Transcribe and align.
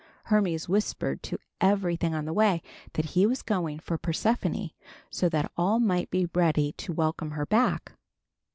Hermes 0.23 0.67
whispered 0.67 1.21
to 1.21 1.37
everything 1.61 2.15
on 2.15 2.25
the 2.25 2.33
way 2.33 2.63
that 2.93 3.05
he 3.13 3.27
was 3.27 3.43
going 3.43 3.77
for 3.77 3.99
Persephone 3.99 4.71
so 5.11 5.29
that 5.29 5.51
all 5.55 5.79
might 5.79 6.09
be 6.09 6.27
ready 6.33 6.71
to 6.71 6.91
welcome 6.91 7.29
her 7.37 7.45
back. 7.45 7.91